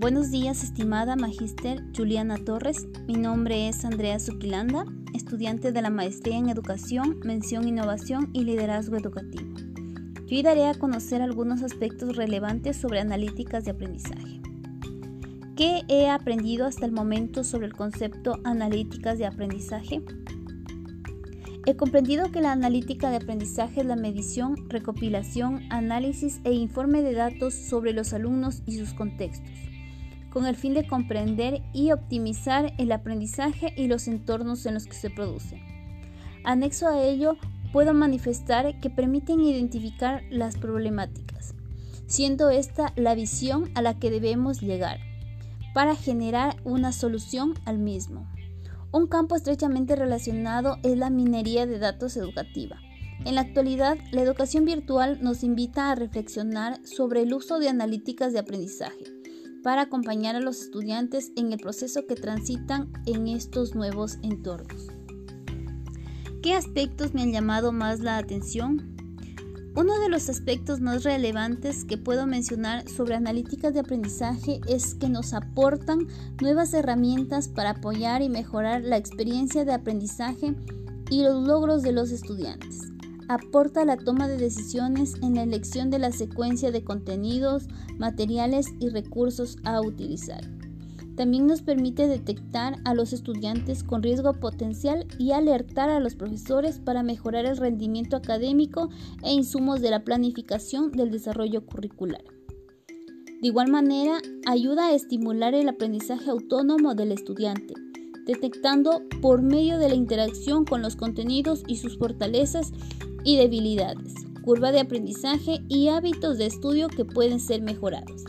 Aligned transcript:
Buenos 0.00 0.30
días, 0.30 0.64
estimada 0.64 1.14
Magíster 1.14 1.84
Juliana 1.94 2.38
Torres. 2.38 2.86
Mi 3.06 3.18
nombre 3.18 3.68
es 3.68 3.84
Andrea 3.84 4.18
Supilanda, 4.18 4.86
estudiante 5.12 5.72
de 5.72 5.82
la 5.82 5.90
Maestría 5.90 6.38
en 6.38 6.48
Educación, 6.48 7.20
Mención 7.22 7.68
Innovación 7.68 8.30
y 8.32 8.44
Liderazgo 8.44 8.96
Educativo. 8.96 9.52
Yo 10.26 10.42
daré 10.42 10.68
a 10.68 10.74
conocer 10.74 11.20
algunos 11.20 11.62
aspectos 11.62 12.16
relevantes 12.16 12.78
sobre 12.78 13.00
analíticas 13.00 13.66
de 13.66 13.72
aprendizaje. 13.72 14.40
¿Qué 15.54 15.82
he 15.88 16.08
aprendido 16.08 16.64
hasta 16.64 16.86
el 16.86 16.92
momento 16.92 17.44
sobre 17.44 17.66
el 17.66 17.74
concepto 17.74 18.38
analíticas 18.44 19.18
de 19.18 19.26
aprendizaje? 19.26 20.02
He 21.66 21.76
comprendido 21.76 22.32
que 22.32 22.40
la 22.40 22.52
analítica 22.52 23.10
de 23.10 23.16
aprendizaje 23.16 23.82
es 23.82 23.86
la 23.86 23.96
medición, 23.96 24.56
recopilación, 24.70 25.60
análisis 25.68 26.40
e 26.44 26.52
informe 26.52 27.02
de 27.02 27.12
datos 27.12 27.52
sobre 27.52 27.92
los 27.92 28.14
alumnos 28.14 28.62
y 28.64 28.78
sus 28.78 28.94
contextos, 28.94 29.46
con 30.30 30.46
el 30.46 30.56
fin 30.56 30.74
de 30.74 30.86
comprender 30.86 31.62
y 31.72 31.92
optimizar 31.92 32.72
el 32.78 32.92
aprendizaje 32.92 33.74
y 33.76 33.88
los 33.88 34.08
entornos 34.08 34.64
en 34.66 34.74
los 34.74 34.86
que 34.86 34.94
se 34.94 35.10
produce. 35.10 35.60
Anexo 36.44 36.88
a 36.88 37.02
ello, 37.02 37.36
puedo 37.72 37.92
manifestar 37.92 38.80
que 38.80 38.90
permiten 38.90 39.40
identificar 39.40 40.22
las 40.30 40.56
problemáticas, 40.56 41.54
siendo 42.06 42.48
esta 42.50 42.92
la 42.96 43.14
visión 43.14 43.70
a 43.74 43.82
la 43.82 43.98
que 43.98 44.10
debemos 44.10 44.60
llegar, 44.60 44.98
para 45.74 45.94
generar 45.94 46.56
una 46.64 46.92
solución 46.92 47.54
al 47.64 47.78
mismo. 47.78 48.26
Un 48.92 49.06
campo 49.06 49.36
estrechamente 49.36 49.94
relacionado 49.94 50.78
es 50.82 50.96
la 50.96 51.10
minería 51.10 51.66
de 51.66 51.78
datos 51.78 52.16
educativa. 52.16 52.76
En 53.24 53.34
la 53.34 53.42
actualidad, 53.42 53.98
la 54.10 54.22
educación 54.22 54.64
virtual 54.64 55.18
nos 55.22 55.44
invita 55.44 55.90
a 55.90 55.94
reflexionar 55.94 56.84
sobre 56.86 57.22
el 57.22 57.34
uso 57.34 57.58
de 57.58 57.68
analíticas 57.68 58.32
de 58.32 58.38
aprendizaje 58.38 59.09
para 59.62 59.82
acompañar 59.82 60.36
a 60.36 60.40
los 60.40 60.60
estudiantes 60.60 61.32
en 61.36 61.52
el 61.52 61.58
proceso 61.58 62.06
que 62.06 62.14
transitan 62.14 62.92
en 63.06 63.28
estos 63.28 63.74
nuevos 63.74 64.18
entornos. 64.22 64.88
¿Qué 66.42 66.54
aspectos 66.54 67.12
me 67.12 67.22
han 67.22 67.32
llamado 67.32 67.70
más 67.70 68.00
la 68.00 68.16
atención? 68.16 68.96
Uno 69.76 70.00
de 70.00 70.08
los 70.08 70.28
aspectos 70.28 70.80
más 70.80 71.04
relevantes 71.04 71.84
que 71.84 71.96
puedo 71.96 72.26
mencionar 72.26 72.88
sobre 72.88 73.14
analíticas 73.14 73.72
de 73.72 73.80
aprendizaje 73.80 74.60
es 74.66 74.94
que 74.94 75.08
nos 75.08 75.32
aportan 75.32 76.08
nuevas 76.40 76.74
herramientas 76.74 77.48
para 77.48 77.70
apoyar 77.70 78.20
y 78.20 78.28
mejorar 78.28 78.82
la 78.82 78.96
experiencia 78.96 79.64
de 79.64 79.72
aprendizaje 79.72 80.56
y 81.08 81.22
los 81.22 81.46
logros 81.46 81.82
de 81.82 81.92
los 81.92 82.10
estudiantes. 82.10 82.90
Aporta 83.30 83.84
la 83.84 83.96
toma 83.96 84.26
de 84.26 84.36
decisiones 84.36 85.14
en 85.22 85.36
la 85.36 85.44
elección 85.44 85.88
de 85.88 86.00
la 86.00 86.10
secuencia 86.10 86.72
de 86.72 86.82
contenidos, 86.82 87.68
materiales 87.96 88.66
y 88.80 88.88
recursos 88.88 89.56
a 89.62 89.80
utilizar. 89.80 90.40
También 91.14 91.46
nos 91.46 91.62
permite 91.62 92.08
detectar 92.08 92.78
a 92.84 92.92
los 92.92 93.12
estudiantes 93.12 93.84
con 93.84 94.02
riesgo 94.02 94.32
potencial 94.32 95.06
y 95.16 95.30
alertar 95.30 95.90
a 95.90 96.00
los 96.00 96.16
profesores 96.16 96.80
para 96.80 97.04
mejorar 97.04 97.46
el 97.46 97.56
rendimiento 97.56 98.16
académico 98.16 98.88
e 99.22 99.32
insumos 99.32 99.80
de 99.80 99.90
la 99.90 100.02
planificación 100.02 100.90
del 100.90 101.12
desarrollo 101.12 101.64
curricular. 101.64 102.24
De 103.40 103.46
igual 103.46 103.70
manera, 103.70 104.18
ayuda 104.44 104.88
a 104.88 104.92
estimular 104.92 105.54
el 105.54 105.68
aprendizaje 105.68 106.28
autónomo 106.28 106.96
del 106.96 107.12
estudiante, 107.12 107.74
detectando 108.26 109.02
por 109.22 109.40
medio 109.40 109.78
de 109.78 109.88
la 109.88 109.94
interacción 109.94 110.64
con 110.64 110.82
los 110.82 110.96
contenidos 110.96 111.62
y 111.68 111.76
sus 111.76 111.96
fortalezas 111.96 112.72
y 113.24 113.36
debilidades, 113.36 114.14
curva 114.44 114.72
de 114.72 114.80
aprendizaje 114.80 115.60
y 115.68 115.88
hábitos 115.88 116.38
de 116.38 116.46
estudio 116.46 116.88
que 116.88 117.04
pueden 117.04 117.40
ser 117.40 117.62
mejorados. 117.62 118.24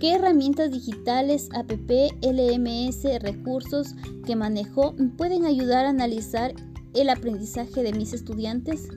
¿Qué 0.00 0.14
herramientas 0.14 0.72
digitales, 0.72 1.48
app, 1.54 1.70
LMS, 2.22 3.04
recursos 3.20 3.94
que 4.26 4.34
manejo 4.34 4.96
pueden 5.16 5.44
ayudar 5.44 5.86
a 5.86 5.90
analizar 5.90 6.54
el 6.94 7.08
aprendizaje 7.08 7.82
de 7.82 7.92
mis 7.92 8.12
estudiantes? 8.12 8.88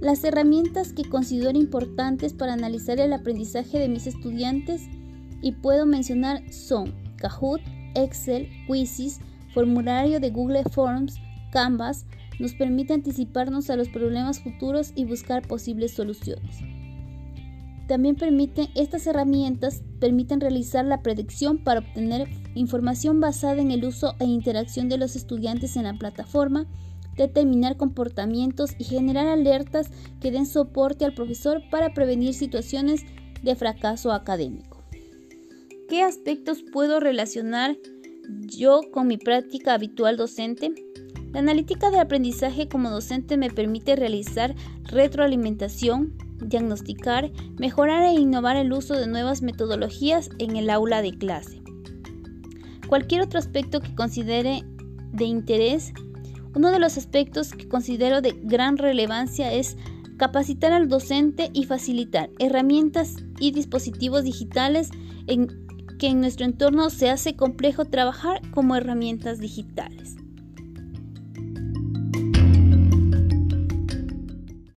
Las 0.00 0.24
herramientas 0.24 0.94
que 0.94 1.04
considero 1.04 1.58
importantes 1.58 2.32
para 2.32 2.54
analizar 2.54 3.00
el 3.00 3.12
aprendizaje 3.12 3.78
de 3.78 3.90
mis 3.90 4.06
estudiantes 4.06 4.88
y 5.42 5.52
puedo 5.52 5.84
mencionar 5.84 6.42
son 6.50 6.94
Kahoot, 7.16 7.60
Excel, 7.94 8.48
Quizzes, 8.66 9.20
formulario 9.52 10.20
de 10.20 10.30
Google 10.30 10.64
Forms, 10.72 11.16
Canvas, 11.52 12.06
nos 12.40 12.54
permite 12.54 12.94
anticiparnos 12.94 13.70
a 13.70 13.76
los 13.76 13.88
problemas 13.88 14.40
futuros 14.40 14.92
y 14.96 15.04
buscar 15.04 15.46
posibles 15.46 15.92
soluciones. 15.92 16.58
También 17.86 18.16
permiten, 18.16 18.68
estas 18.76 19.06
herramientas 19.06 19.82
permiten 19.98 20.40
realizar 20.40 20.84
la 20.84 21.02
predicción 21.02 21.58
para 21.58 21.80
obtener 21.80 22.28
información 22.54 23.20
basada 23.20 23.60
en 23.60 23.72
el 23.72 23.84
uso 23.84 24.14
e 24.20 24.24
interacción 24.24 24.88
de 24.88 24.96
los 24.96 25.16
estudiantes 25.16 25.76
en 25.76 25.84
la 25.84 25.98
plataforma, 25.98 26.66
determinar 27.16 27.76
comportamientos 27.76 28.74
y 28.78 28.84
generar 28.84 29.26
alertas 29.26 29.90
que 30.20 30.30
den 30.30 30.46
soporte 30.46 31.04
al 31.04 31.14
profesor 31.14 31.62
para 31.70 31.92
prevenir 31.92 32.32
situaciones 32.32 33.02
de 33.42 33.56
fracaso 33.56 34.12
académico. 34.12 34.82
¿Qué 35.88 36.02
aspectos 36.02 36.62
puedo 36.72 37.00
relacionar 37.00 37.76
yo 38.46 38.82
con 38.92 39.08
mi 39.08 39.16
práctica 39.16 39.74
habitual 39.74 40.16
docente? 40.16 40.72
La 41.32 41.38
analítica 41.38 41.90
de 41.90 42.00
aprendizaje 42.00 42.68
como 42.68 42.90
docente 42.90 43.36
me 43.36 43.50
permite 43.50 43.94
realizar 43.94 44.56
retroalimentación, 44.84 46.12
diagnosticar, 46.42 47.30
mejorar 47.56 48.02
e 48.04 48.14
innovar 48.14 48.56
el 48.56 48.72
uso 48.72 48.94
de 48.94 49.06
nuevas 49.06 49.40
metodologías 49.40 50.30
en 50.38 50.56
el 50.56 50.70
aula 50.70 51.02
de 51.02 51.16
clase. 51.16 51.62
Cualquier 52.88 53.22
otro 53.22 53.38
aspecto 53.38 53.80
que 53.80 53.94
considere 53.94 54.64
de 55.12 55.24
interés, 55.24 55.92
uno 56.56 56.72
de 56.72 56.80
los 56.80 56.98
aspectos 56.98 57.52
que 57.52 57.68
considero 57.68 58.20
de 58.20 58.32
gran 58.42 58.76
relevancia 58.76 59.52
es 59.52 59.76
capacitar 60.16 60.72
al 60.72 60.88
docente 60.88 61.50
y 61.52 61.64
facilitar 61.64 62.30
herramientas 62.40 63.14
y 63.38 63.52
dispositivos 63.52 64.24
digitales 64.24 64.90
en 65.28 65.46
que 66.00 66.08
en 66.08 66.20
nuestro 66.20 66.44
entorno 66.44 66.90
se 66.90 67.08
hace 67.08 67.36
complejo 67.36 67.84
trabajar 67.84 68.40
como 68.50 68.74
herramientas 68.74 69.38
digitales. 69.38 70.16